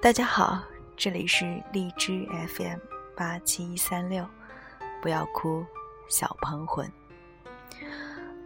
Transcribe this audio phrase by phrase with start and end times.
[0.00, 0.60] 大家好，
[0.96, 2.26] 这里是荔枝
[2.56, 2.78] FM
[3.16, 4.26] 八七三六，
[5.00, 5.64] 不要哭，
[6.08, 6.90] 小鹏魂。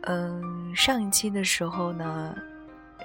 [0.03, 2.37] 嗯，上一期的时候呢，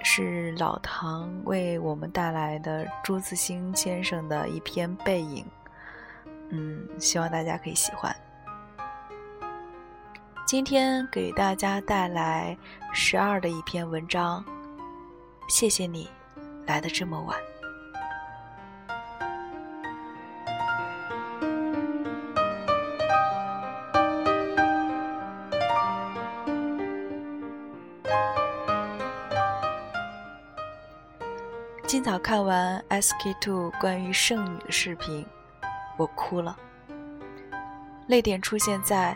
[0.04, 5.46] 是老唐为我们带来的朱自清先生的一篇《背影》，
[6.50, 8.14] 嗯，希望大家可以喜欢。
[10.52, 12.58] 今天给大家带来
[12.92, 14.44] 十二的一篇文章，
[15.48, 16.10] 谢谢你
[16.66, 17.40] 来的这么晚。
[31.88, 35.26] 今早看完 SK Two 关于剩女的视频，
[35.96, 36.58] 我哭了。
[38.08, 39.16] 泪点出现在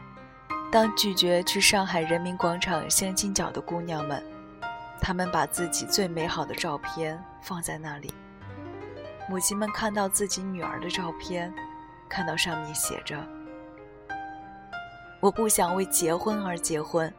[0.75, 4.21] 当拒绝去上海人民广场相亲角的姑娘们，
[4.99, 8.13] 她们把自己最美好的照片放在那里。
[9.29, 11.53] 母亲们看到自己女儿的照片，
[12.09, 13.25] 看到上面写着
[15.21, 17.09] ：“我不想为结婚而结婚，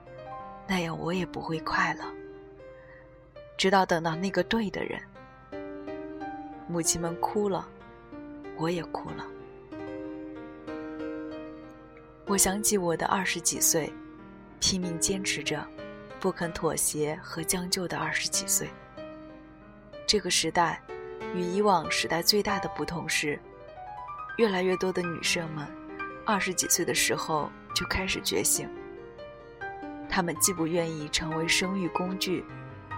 [0.66, 2.04] 那样我也不会快乐。”
[3.56, 5.00] 直到等到那个对的人。
[6.68, 7.66] 母亲们哭了，
[8.58, 9.24] 我也哭了。
[12.28, 13.92] 我想起我的二十几岁，
[14.58, 15.64] 拼命坚持着，
[16.18, 18.68] 不肯妥协和将就的二十几岁。
[20.08, 20.82] 这个时代，
[21.36, 23.38] 与以往时代最大的不同是，
[24.38, 25.64] 越来越多的女生们，
[26.24, 28.68] 二十几岁的时候就开始觉醒。
[30.08, 32.44] 她们既不愿意成为生育工具，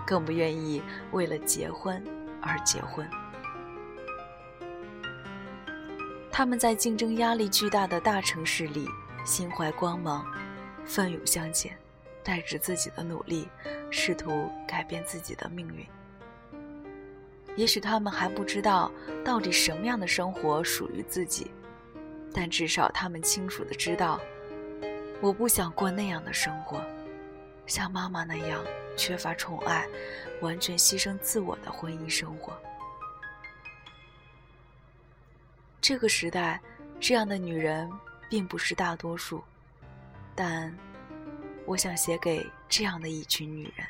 [0.06, 0.82] 更不愿意
[1.12, 2.02] 为了结婚
[2.40, 3.06] 而结婚。
[6.30, 8.88] 他们在竞争压力巨大的大城市里，
[9.28, 10.24] 心怀光芒，
[10.86, 11.76] 奋勇向前，
[12.24, 13.47] 带着自己的努力，
[13.91, 15.86] 试图改变自己的命运。
[17.54, 18.91] 也许他们还不知道
[19.22, 21.50] 到底什么样的生活属于自己，
[22.32, 24.19] 但至少他们清楚的知道，
[25.20, 26.82] 我不想过那样的生活，
[27.66, 28.64] 像妈妈那样
[28.97, 29.86] 缺乏宠爱，
[30.41, 32.58] 完全牺牲自我的婚姻生活。
[35.82, 36.58] 这个时代，
[36.98, 37.91] 这样的女人
[38.28, 39.43] 并不是大多数，
[40.34, 40.77] 但
[41.65, 43.87] 我想写给这样的一群女人。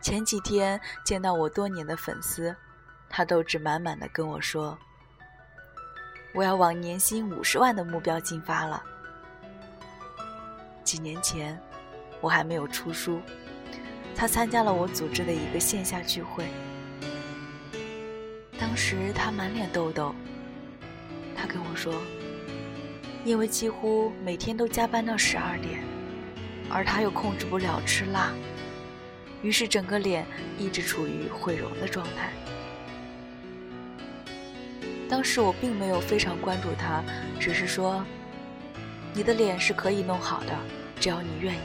[0.00, 2.54] 前几天见到我多年的粉丝，
[3.08, 4.76] 他斗志满满的跟我说
[6.34, 8.82] ：“我要往年薪五十万的目标进发了。”
[10.82, 11.58] 几年前，
[12.20, 13.22] 我还没有出书。
[14.14, 16.50] 他参加了我组织的一个线下聚会，
[18.58, 20.14] 当时他满脸痘痘。
[21.34, 22.00] 他跟我说，
[23.24, 25.82] 因为几乎每天都加班到十二点，
[26.70, 28.32] 而他又控制不了吃辣，
[29.42, 30.24] 于是整个脸
[30.58, 32.30] 一直处于毁容的状态。
[35.08, 37.02] 当时我并没有非常关注他，
[37.40, 38.04] 只是说，
[39.12, 40.56] 你的脸是可以弄好的，
[41.00, 41.58] 只要你愿意。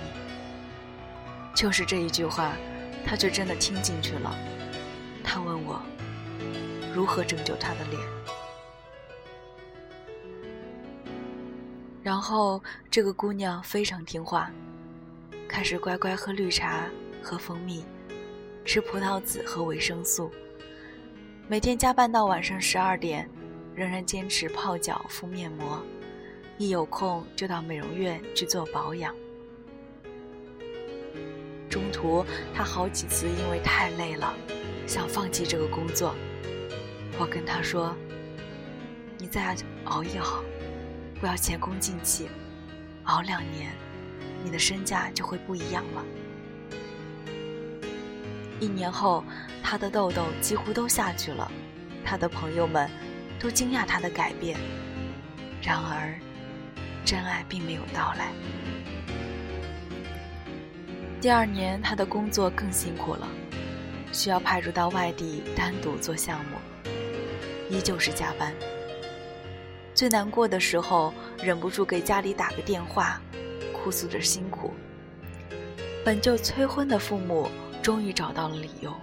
[1.53, 2.53] 就是这一句话，
[3.05, 4.35] 他却真的听进去了。
[5.23, 5.81] 他问我，
[6.97, 8.02] 如何拯救他的脸。
[12.02, 12.59] 然后
[12.90, 14.52] 这个姑娘非常听话，
[15.47, 16.85] 开始乖乖喝绿茶、
[17.22, 17.85] 喝蜂蜜，
[18.66, 20.31] 吃葡萄籽和维生素，
[21.47, 23.29] 每天加班到晚上十二点，
[23.75, 25.79] 仍然坚持泡脚、敷面膜，
[26.58, 29.14] 一有空就到美容院去做保养。
[31.69, 32.25] 中途，
[32.56, 34.34] 他好几次因为太累了，
[34.88, 36.16] 想放弃这个工作。
[37.19, 37.95] 我跟他说
[39.17, 39.55] ：“你再
[39.85, 40.44] 熬一熬，
[41.19, 42.29] 不要前功尽弃，
[43.05, 43.72] 熬两年，
[44.44, 46.05] 你的身价就会不一样了。”
[48.59, 49.23] 一年后，
[49.64, 51.52] 他的痘痘几乎都下去了，
[52.05, 52.90] 他的朋友们
[53.40, 54.58] 都惊讶他的改变。
[55.61, 56.14] 然而，
[57.03, 58.31] 真爱并没有到来。
[61.19, 63.28] 第二年，他的工作更辛苦了，
[64.14, 66.58] 需要派驻到外地单独做项目，
[67.69, 68.53] 依旧是加班。
[69.93, 73.22] 最难过的时候，忍不住给家里打个电话，
[73.73, 74.73] 哭诉着辛苦。
[76.05, 77.49] 本就催婚的父母
[77.81, 78.93] 终于找到了理由，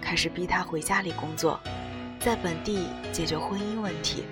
[0.00, 1.58] 开始逼他回家里工作，
[2.20, 4.24] 在本地解决婚姻问题，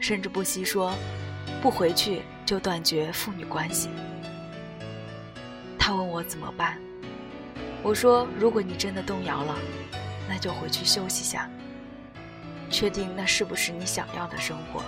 [0.00, 0.94] 甚至不惜说，
[1.60, 3.88] 不回去就断绝父女关系。
[5.78, 6.78] 他问我怎么办，
[7.82, 9.58] 我说：如果你真的动摇了，
[10.28, 11.50] 那就回去休息下，
[12.70, 14.82] 确定那是不是你想要的生活。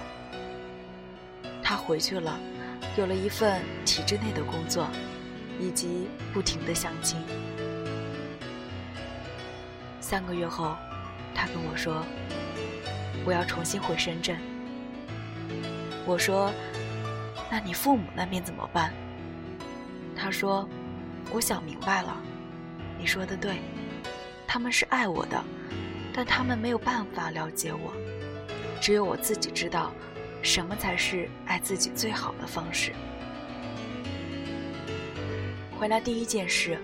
[1.62, 2.38] 他回去了，
[2.96, 4.86] 有了一份体制内的工作，
[5.58, 7.18] 以及不停的相亲。
[10.00, 10.76] 三个月后，
[11.34, 12.04] 他跟我说
[13.24, 14.38] ：“我要重新回深圳。”
[16.04, 16.52] 我说
[17.50, 18.92] ：“那你父母那边怎么办？”
[20.14, 20.68] 他说
[21.32, 22.16] ：“我想明白了，
[22.98, 23.62] 你说的对，
[24.46, 25.42] 他们是爱我的，
[26.12, 27.92] 但他们没有办法了解我，
[28.80, 29.92] 只有我自己知道，
[30.42, 32.92] 什么才是爱自己最好的方式。”
[35.78, 36.78] 回来第一件事，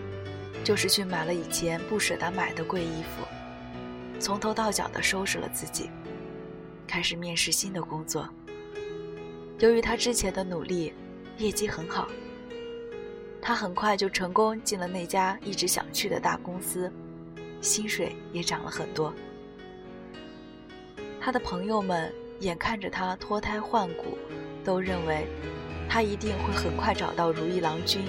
[0.65, 3.25] 就是去买了以前不舍得买的贵衣服，
[4.19, 5.91] 从头到脚的收拾了自己，
[6.87, 8.29] 开始面试新的工作。
[9.61, 10.95] 由于他之前的努力，
[11.37, 12.09] 业绩很好。
[13.41, 16.93] 他很快就成功进了那家一直想去的大公司，
[17.61, 19.13] 薪水也涨了很多。
[21.21, 24.17] 他的朋友们眼看着他脱胎换骨，
[24.65, 25.27] 都认为
[25.89, 28.05] 他一定会很快找到如意郎君。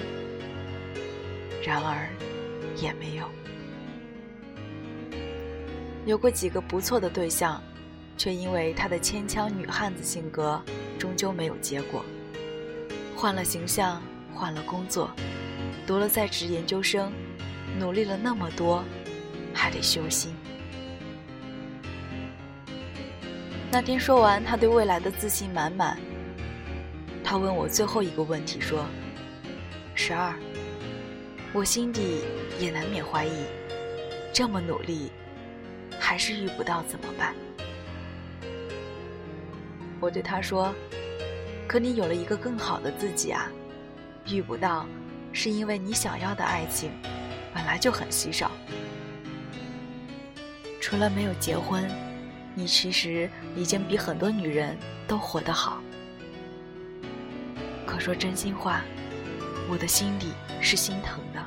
[1.64, 2.08] 然而，
[2.76, 3.26] 也没有。
[6.06, 7.62] 有过几个不错的对象，
[8.16, 10.62] 却因为他的牵强女汉子性格，
[10.98, 12.04] 终究没有结果。
[13.16, 14.02] 换了形象。
[14.32, 15.10] 换了工作，
[15.86, 17.12] 读了在职研究生，
[17.78, 18.82] 努力了那么多，
[19.54, 20.34] 还得修心。
[23.70, 25.98] 那天说完，他对未来的自信满满。
[27.22, 28.84] 他问我最后一个问题，说
[29.94, 30.34] ：“十二，
[31.52, 32.22] 我心底
[32.58, 33.44] 也难免怀疑，
[34.32, 35.12] 这么努力，
[36.00, 37.32] 还是遇不到怎么办？”
[40.00, 40.74] 我对他说
[41.68, 43.48] ：“可你有了一个更好的自己啊。”
[44.26, 44.86] 遇不到，
[45.32, 46.90] 是因为你想要的爱情
[47.54, 48.50] 本来就很稀少。
[50.80, 51.88] 除了没有结婚，
[52.54, 55.80] 你其实已经比很多女人都活得好。
[57.86, 58.82] 可说真心话，
[59.68, 61.44] 我的心里是心疼的。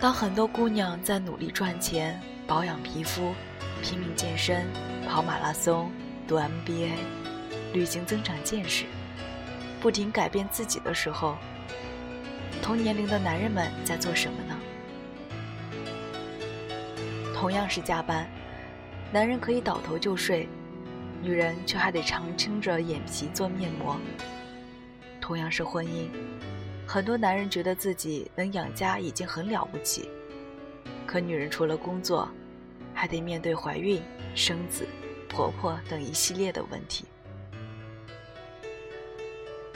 [0.00, 3.34] 当很多姑娘在努力赚钱、保养皮肤、
[3.82, 4.66] 拼命健身、
[5.08, 5.90] 跑马拉松、
[6.28, 6.90] 读 MBA、
[7.72, 8.84] 旅行增长见识。
[9.80, 11.36] 不停改变自己的时候，
[12.62, 14.53] 同年龄的男人们在做什么呢？
[17.34, 18.26] 同样是加班，
[19.12, 20.48] 男人可以倒头就睡，
[21.20, 23.98] 女人却还得常撑着眼皮做面膜。
[25.20, 26.08] 同样是婚姻，
[26.86, 30.08] 很多男人觉得自己能养家已经很了不起，
[31.06, 32.28] 可女人除了工作，
[32.94, 34.00] 还得面对怀孕、
[34.34, 34.86] 生子、
[35.28, 37.04] 婆婆等一系列的问题。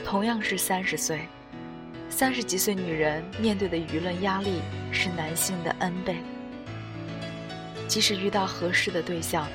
[0.03, 1.27] 同样是三十岁，
[2.09, 4.61] 三十几岁女人面对的舆论压力
[4.91, 6.15] 是男性的 N 倍。
[7.89, 9.47] 即使遇到合适的对象，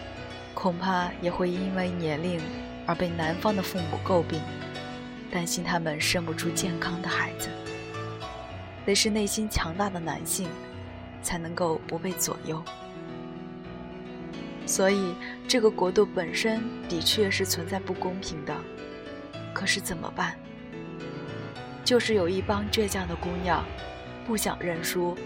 [0.54, 2.40] 恐怕也会因为年龄
[2.84, 4.40] 而被男方的父母诟病，
[5.30, 7.48] 担心他们生不出健康的孩子。
[8.84, 10.48] 得是内心强大的男性，
[11.22, 12.60] 才能够不被左右。
[14.66, 15.14] 所以，
[15.46, 18.52] 这个国度本身的确是存在不公平的。
[19.54, 20.34] 可是怎么办？
[21.84, 23.64] 就是有一帮倔强的姑娘，
[24.26, 25.16] 不想认输，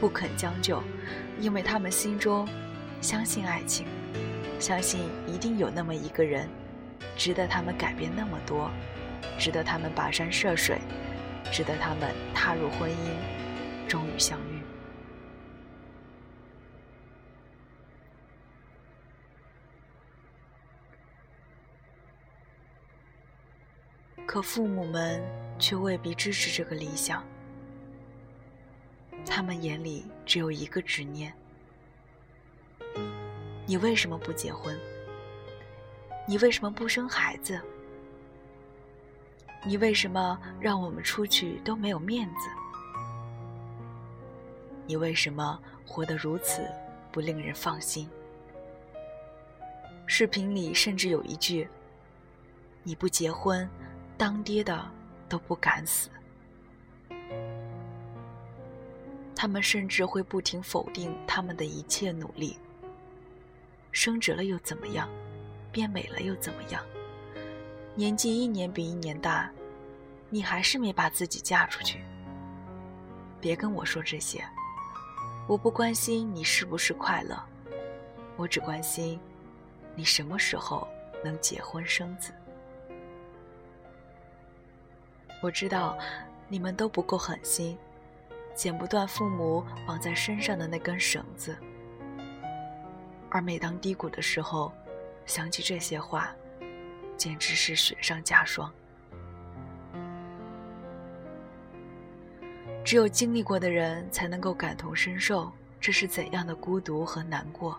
[0.00, 0.82] 不肯将就，
[1.40, 2.48] 因为他们心中
[3.00, 3.86] 相信爱情，
[4.58, 6.48] 相信一定有那么一个人，
[7.16, 8.70] 值得他们改变那么多，
[9.38, 10.80] 值得他们跋山涉水，
[11.52, 14.58] 值得他们踏入婚姻，终于相遇。
[24.26, 25.22] 可父母们
[25.58, 27.24] 却未必支持这个理想，
[29.28, 31.32] 他们眼里只有一个执念：
[33.66, 34.76] 你为什么不结婚？
[36.26, 37.60] 你为什么不生孩子？
[39.64, 42.48] 你为什么让我们出去都没有面子？
[44.86, 46.66] 你为什么活得如此
[47.12, 48.08] 不令人放心？
[50.06, 51.68] 视频里甚至有一句
[52.82, 53.68] ：“你不结婚。”
[54.16, 54.84] 当爹的
[55.28, 56.10] 都不敢死，
[59.40, 62.58] 他们甚至会不停否定他们的一切努力。
[63.92, 65.08] 升职了又怎么样？
[65.70, 66.84] 变美了又怎么样？
[67.94, 69.48] 年纪一年比一年大，
[70.28, 72.00] 你还是没把自己嫁出去。
[73.40, 74.44] 别跟我说这些，
[75.46, 77.40] 我不关心你是不是快乐，
[78.36, 79.20] 我只关心
[79.94, 80.88] 你什么时候
[81.22, 82.32] 能结婚生子。
[85.40, 85.96] 我知道，
[86.48, 87.78] 你们都不够狠心，
[88.58, 91.56] 剪不断父母绑在身上的那根绳子。
[93.30, 94.72] 而每当低谷的时候，
[95.26, 96.34] 想起这些话，
[97.16, 98.68] 简直是雪上加霜。
[102.84, 107.78] 只有经历过的人，才能够感同身受这是怎样的孤独和难过。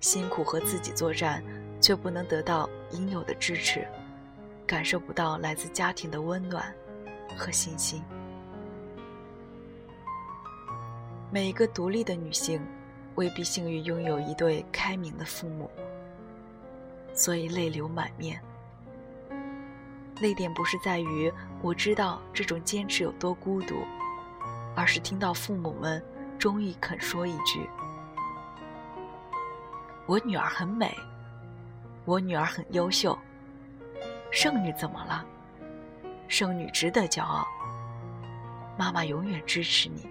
[0.00, 1.44] 辛苦和自己作战，
[1.78, 3.86] 却不能得到应有的支持，
[4.66, 6.74] 感受不到来自家庭的温暖
[7.36, 8.02] 和信心。
[11.34, 12.60] 每一个独立的女性，
[13.14, 15.70] 未必幸运拥有一对开明的父母，
[17.14, 18.38] 所以泪流满面。
[20.20, 23.76] 泪点不是在于我知道这种坚持有多孤独，
[24.76, 26.04] 而是听到父母们
[26.38, 27.66] 终于肯说一句
[30.04, 30.94] ：“我女儿很美，
[32.04, 33.18] 我女儿很优秀。
[34.30, 35.24] 剩女怎么了？
[36.28, 37.48] 剩女值得骄傲。
[38.76, 40.06] 妈妈永远支持你。”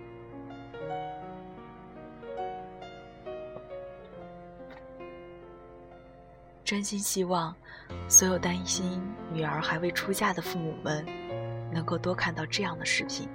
[6.71, 7.53] 真心希望，
[8.07, 11.05] 所有担心女儿还未出嫁的父母们，
[11.69, 13.27] 能够多看到这样的视频，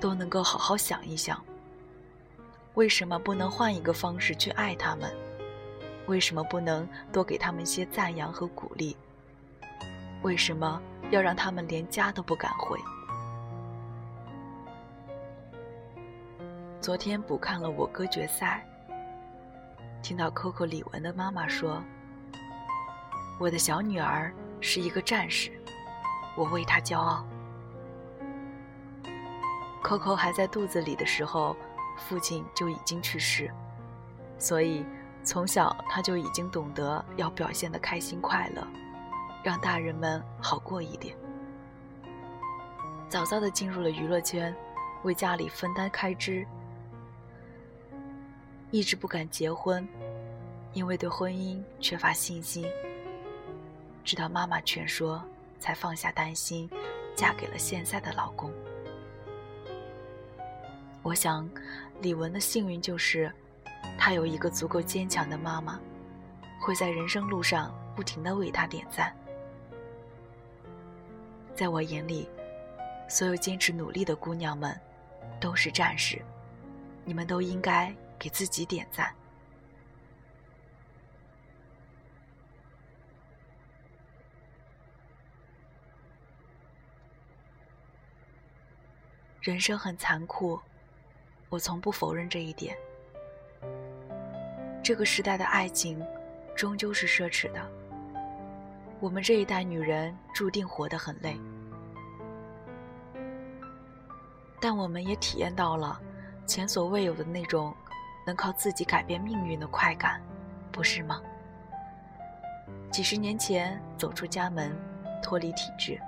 [0.00, 1.40] 都能够好好想一想：
[2.74, 5.08] 为什么不能换一个方式去爱他们？
[6.08, 8.96] 为什么不能多给他们一些赞扬和鼓励？
[10.22, 10.82] 为什么
[11.12, 12.76] 要让他们连家都不敢回？
[16.80, 18.67] 昨天补看了我哥决赛。
[20.02, 21.82] 听到 Coco 李玟的妈妈说
[23.38, 25.52] ：“我的小女儿是一个战士，
[26.36, 27.24] 我为她骄傲。
[29.82, 31.56] ”Coco 还在肚子里的时候，
[31.96, 33.50] 父亲就已经去世，
[34.38, 34.84] 所以
[35.22, 38.66] 从小他就已经懂得要表现的开心快乐，
[39.42, 41.16] 让大人们好过一点。
[43.08, 44.54] 早早的进入了娱乐圈，
[45.02, 46.46] 为家里分担开支。
[48.70, 49.86] 一直不敢结婚，
[50.74, 52.66] 因为对婚姻缺乏信心。
[54.04, 55.22] 直到妈妈劝说，
[55.58, 56.68] 才放下担心，
[57.14, 58.52] 嫁给了现在的老公。
[61.02, 61.48] 我想，
[62.02, 63.32] 李玟的幸运就是，
[63.96, 65.80] 她有一个足够坚强的妈妈，
[66.60, 69.14] 会在人生路上不停的为她点赞。
[71.54, 72.28] 在我眼里，
[73.08, 74.78] 所有坚持努力的姑娘们，
[75.40, 76.20] 都是战士，
[77.04, 77.94] 你们都应该。
[78.18, 79.14] 给自己点赞。
[89.40, 90.60] 人生很残酷，
[91.48, 92.76] 我从不否认这一点。
[94.82, 96.04] 这个时代的爱情，
[96.54, 97.70] 终究是奢侈的。
[99.00, 101.38] 我们这一代女人注定活得很累，
[104.60, 105.98] 但我们也体验到了
[106.46, 107.74] 前所未有的那种。
[108.28, 110.20] 能靠自己改变命运的快感，
[110.70, 111.18] 不是吗？
[112.90, 114.70] 几十年前走出家门，
[115.22, 115.98] 脱离体制，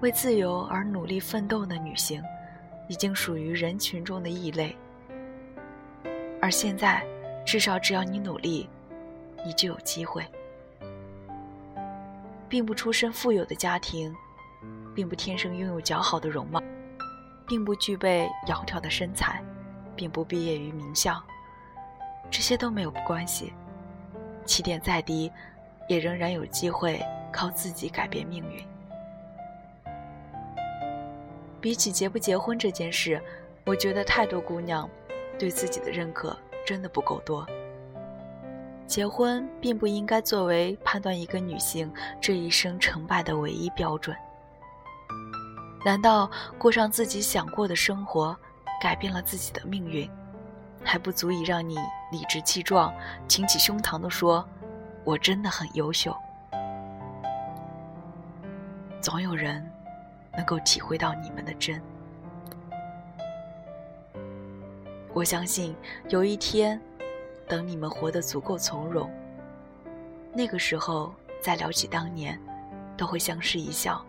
[0.00, 2.22] 为自由而努力奋斗的女性，
[2.86, 4.76] 已经属于人群中的异类。
[6.40, 7.04] 而现在，
[7.44, 8.70] 至少只要你努力，
[9.44, 10.24] 你就有机会。
[12.48, 14.14] 并不出身富有的家庭，
[14.94, 16.62] 并不天生拥有姣好的容貌，
[17.44, 19.42] 并不具备窈窕的身材。
[19.98, 21.20] 并不毕业于名校，
[22.30, 23.52] 这些都没有关系。
[24.46, 25.30] 起点再低，
[25.88, 28.64] 也仍然有机会靠自己改变命运。
[31.60, 33.20] 比起结不结婚这件事，
[33.66, 34.88] 我觉得太多姑娘
[35.36, 37.44] 对自己的认可真的不够多。
[38.86, 44.16] 结婚并不应该作为判断一个女性这一生成败的唯一标准。
[45.84, 48.38] 难道过上自己想过的生活？
[48.80, 50.08] 改变了自己的命运，
[50.84, 51.76] 还不足以让你
[52.10, 52.94] 理直气壮、
[53.26, 54.46] 挺起胸膛地说
[55.04, 56.16] ：“我真的很优秀。”
[59.00, 59.68] 总有人
[60.36, 61.80] 能够体会到你们的真。
[65.14, 65.74] 我相信
[66.08, 66.80] 有一天，
[67.48, 69.10] 等你们活得足够从容，
[70.32, 72.38] 那个时候再聊起当年，
[72.96, 74.04] 都会相视一笑。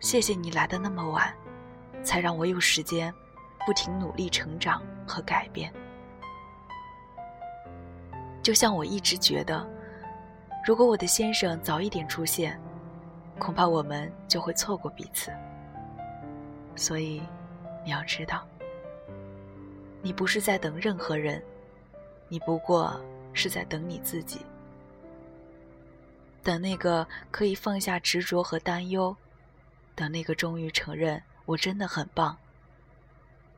[0.00, 1.32] 谢谢你来的那么晚。
[2.04, 3.12] 才让我有时间，
[3.66, 5.72] 不停努力成长和改变。
[8.42, 9.66] 就像我一直觉得，
[10.66, 12.60] 如果我的先生早一点出现，
[13.38, 15.32] 恐怕我们就会错过彼此。
[16.76, 17.22] 所以，
[17.84, 18.46] 你要知道，
[20.02, 21.42] 你不是在等任何人，
[22.28, 23.00] 你不过
[23.32, 24.40] 是在等你自己，
[26.42, 29.16] 等那个可以放下执着和担忧，
[29.94, 31.22] 等那个终于承认。
[31.46, 32.36] 我真的很棒。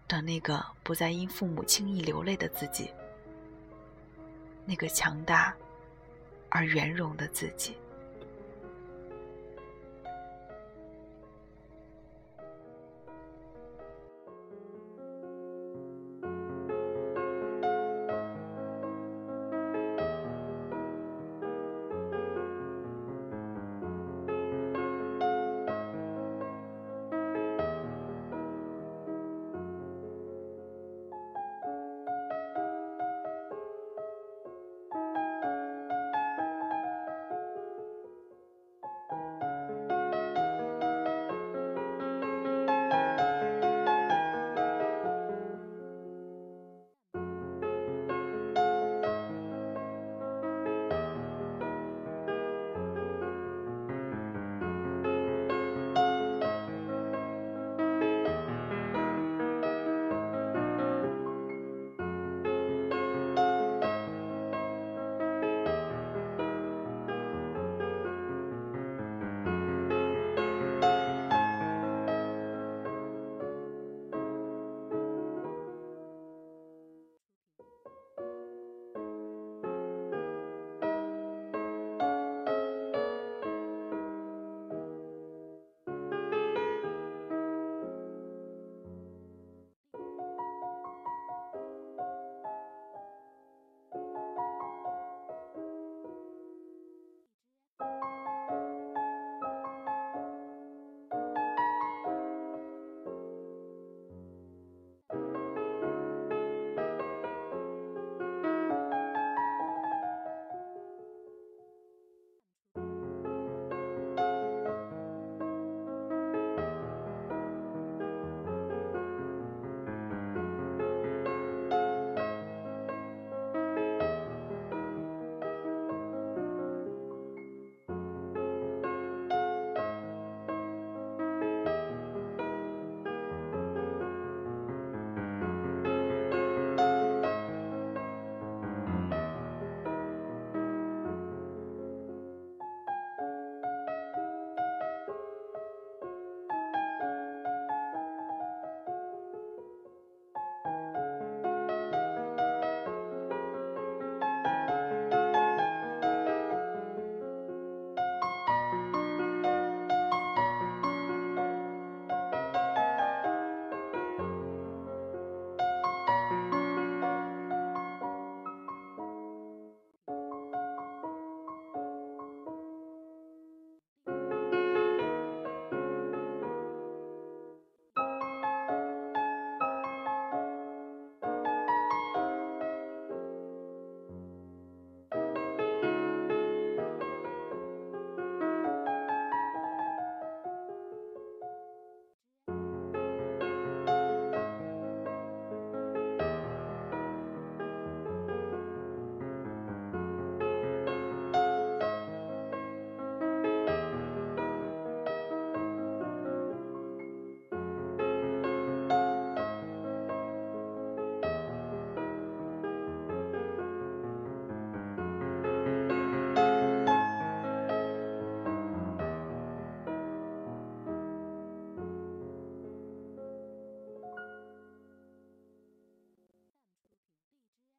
[0.09, 2.93] 等那个不再因父母轻易流泪的自己，
[4.64, 5.55] 那个强大
[6.49, 7.76] 而圆融的自己。